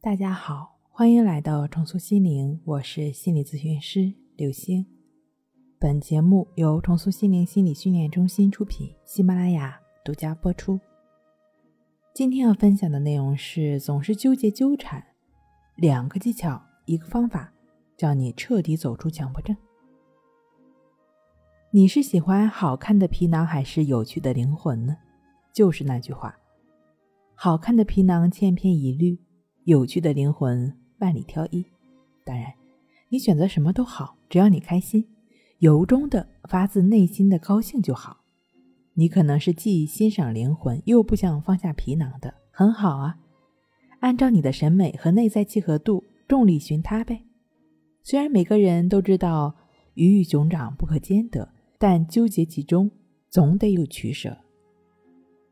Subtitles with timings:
[0.00, 4.86] 大家好，欢迎来到重塑心灵，我是心理咨询师刘星。
[5.80, 10.78] 本节目由重塑心灵心理训练中心出品，喜马拉雅独家播出。
[12.14, 15.02] 今天要分享的内容是：总是纠结纠缠，
[15.74, 17.52] 两个技巧，一个方法，
[17.96, 19.56] 叫你彻底走出强迫症。
[21.72, 24.96] 你是喜欢好看的皮囊，还是有趣的灵魂呢？
[25.52, 26.38] 就是那句话，
[27.34, 29.18] 好看的皮囊千篇一律。
[29.66, 31.66] 有趣的灵魂万里挑一，
[32.24, 32.54] 当然，
[33.08, 35.04] 你选择什么都好，只要你开心，
[35.58, 38.20] 由衷的发自内心的高兴就好。
[38.94, 43.18] 你可能是既欣赏灵魂又不想放下皮囊的，很好啊。
[43.98, 47.24] 按照你的审美和内在契合度，众里寻他呗。
[48.04, 49.52] 虽然每个人都知道
[49.94, 52.88] 鱼与熊掌不可兼得，但纠结其中
[53.28, 54.38] 总得有取舍。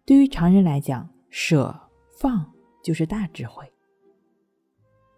[0.07, 1.91] 对于常人来讲，舍
[2.21, 3.69] 放就是大智慧。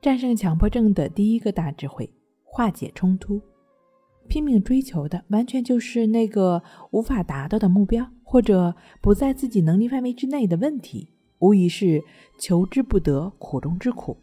[0.07, 2.09] 战胜强迫症的第一个大智慧：
[2.45, 3.43] 化解冲突。
[4.29, 11.09] 拼命追求的完全就是那个无法达到的目标，或者不在自己能力范围之内的问题，
[11.41, 12.01] 无疑是
[12.39, 14.17] 求之不得，苦中之苦。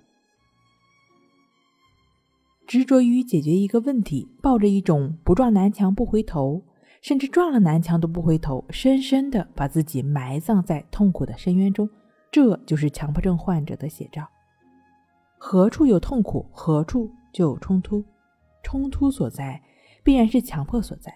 [2.65, 6.63] 执着于解决一个问题，抱着一种不撞南墙不回头，
[7.01, 11.89] 甚至撞了南墙都不回头，深深的把自己埋葬在痛苦的深渊中，
[12.31, 14.25] 这就是强迫症患者的写照。
[15.45, 18.01] 何处有痛苦，何处就有冲突。
[18.63, 19.61] 冲突所在，
[20.01, 21.13] 必然是强迫所在。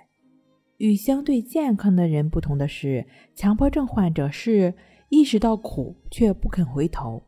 [0.79, 4.75] 与相对健康的人不同的是，强迫症患者是
[5.07, 7.23] 意识到苦却不肯回头。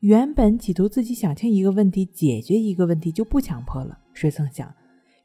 [0.00, 4.70] 原本企图自己想清一个问题，解决一个问题就不强迫了，谁曾想，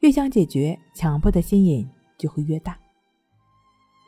[0.00, 2.78] 越想解决，强迫的心瘾就会越大。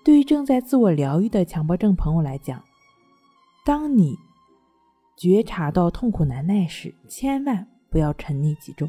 [0.02, 2.64] 对于正在自我疗愈的强迫症朋友来讲，
[3.66, 4.16] 当你。
[5.20, 8.88] 觉察到痛苦难耐时，千万不要沉溺其中，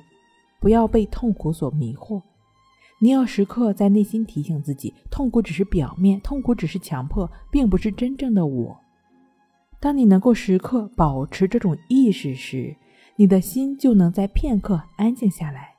[0.61, 2.21] 不要被痛苦所迷惑。
[2.99, 8.79] 你要时刻在内心提醒自己：痛苦只是表面，痛苦只是强迫，并不是真正的我。
[9.81, 12.77] 当你能够时刻保持这种意识时，
[13.17, 15.75] 你的心就能在片刻安静下来，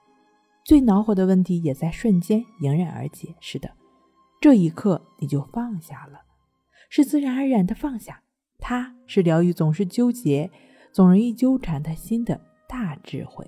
[0.67, 3.35] 最恼火的问题也在瞬间迎刃而解。
[3.41, 3.71] 是的，
[4.39, 6.21] 这一刻你就放下了，
[6.91, 8.21] 是自然而然的放下。
[8.63, 10.49] 它是疗愈总是纠结、
[10.93, 13.45] 总容易纠缠的心的大智慧。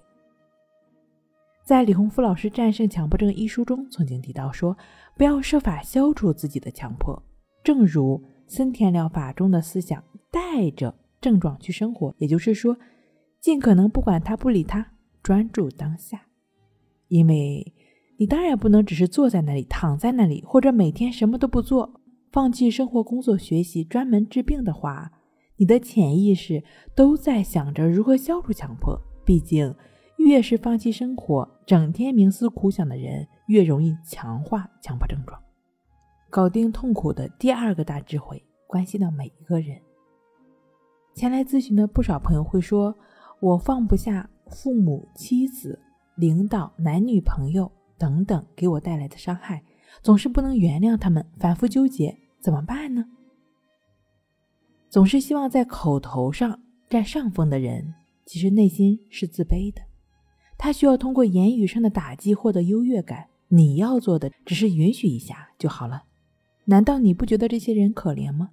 [1.65, 4.77] 在李洪福老师《战胜强迫症》一书中曾经提到说
[5.17, 7.23] ：“不要设法消除自己的强迫，
[7.63, 12.15] 正如森田疗法中的思想，带着症状去生活。
[12.19, 12.77] 也就是说，
[13.41, 14.87] 尽可能不管他、不理他，
[15.23, 16.21] 专注当下。
[17.09, 17.73] 因为
[18.19, 22.01] 你当然不能只是坐在那里、躺在那里，或者每天什么都不做。”
[22.35, 25.13] 放弃生活、工作、学习，专门治病的话，
[25.57, 29.01] 你的潜意识都在想着如何消除强迫。
[29.25, 29.73] 毕竟，
[30.17, 35.41] 越是放弃生活、整天冥思苦想的人，越容易强化强迫症状。
[36.29, 39.81] 搞定痛苦的第二个大智慧，关系到每一个人。
[41.15, 42.93] 前来咨询的不少朋友会说
[43.39, 45.79] ：“我放不下父母、妻子、
[46.17, 49.63] 领导、男女朋友等等给我带来的伤害，
[50.03, 53.07] 总是不能原谅他们，反复纠结。”怎么办呢？
[54.91, 56.61] 总是希望在口头上
[56.91, 57.95] 占上风的人，
[58.27, 59.81] 其实内心是自卑的。
[60.59, 63.29] 他需要通过言语上的打击获得优越感。
[63.49, 66.05] 你要做的只是允许一下就好了。
[66.67, 68.51] 难道你不觉得这些人可怜吗？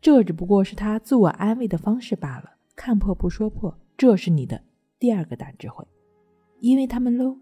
[0.00, 2.56] 这只不过是他自我安慰的方式罢了。
[2.74, 4.60] 看破不说破，这是你的
[4.98, 5.86] 第二个大智慧。
[6.58, 7.38] 因为他们 low，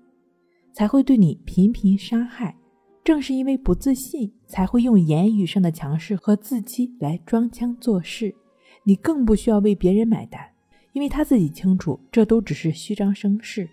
[0.75, 2.55] 才会对你频频伤害。
[3.07, 8.35] 正是因为不自信，才会用言语上的强势和自欺来装腔作势。
[8.83, 10.45] 你更不需要为别人买单，
[10.93, 13.71] 因为他自己清楚，这都只是虚张声势。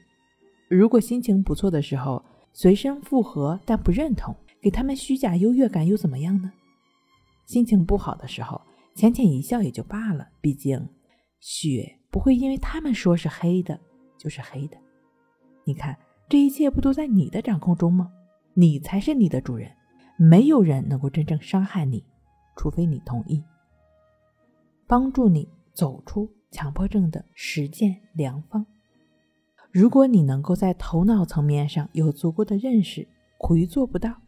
[0.68, 6.52] 如果心情不错的时候，随声附和但不认同，给他们虚假优越感又怎么样呢？
[7.48, 8.62] 心情不好的时候，
[8.94, 10.28] 浅浅一笑也就罢了。
[10.42, 10.88] 毕竟，
[11.40, 13.80] 雪不会因为他们说是黑的，
[14.16, 14.78] 就是黑的。
[15.64, 15.98] 你看，
[16.30, 18.12] 这一切不都在你的掌控中吗？
[18.54, 19.72] 你才是你的主人，
[20.18, 22.04] 没有人能够真正伤害你，
[22.56, 23.44] 除非你同意。
[24.86, 28.66] 帮助你走出强迫症的实践良方。
[29.72, 33.08] 如果你能够在头脑层面上有足够的认识，
[33.40, 34.22] 苦于做不到，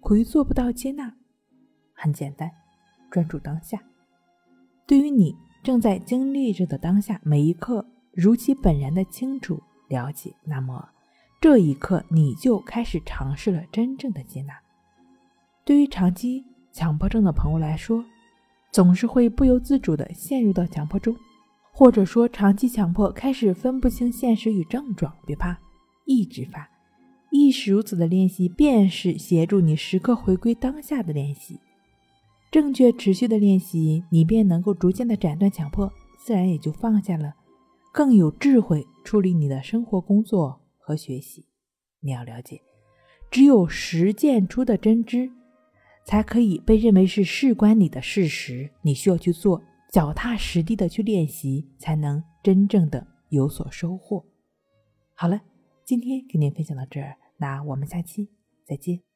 [0.00, 1.14] 苦于做不到接纳，
[1.92, 2.50] 很简单，
[3.10, 3.82] 专注当下。
[4.86, 10.88] 对于你正在经历着的当下每一刻，如其本然的清楚了解，那么。
[11.40, 14.52] 这一刻，你就开始尝试了真正的接纳。
[15.64, 18.04] 对于长期强迫症的朋友来说，
[18.70, 21.16] 总是会不由自主地陷入到强迫中，
[21.72, 25.58] 或者说长期强迫开始分不清现实与症状，别怕，
[26.04, 26.68] 一直发，
[27.30, 31.58] 亦是如此的练习，便是协助你时刻回归当下的练习。
[32.50, 37.32] 正确持续的练习，你便能够逐渐的斩断强迫，自然也就放下了，
[37.94, 40.59] 更有智慧处理你的生活、工作
[40.90, 41.46] 和学习。
[42.00, 42.60] 你要了解，
[43.30, 45.30] 只有实践出的真知，
[46.04, 48.70] 才可以被认为是事关你的事实。
[48.82, 49.62] 你需要去做。
[49.92, 54.24] 脚踏实地的去练习，才能真正的有所收获。
[55.14, 55.40] 好了，
[55.84, 58.28] 今天跟您分享到这儿，那我们下期
[58.64, 59.09] 再见。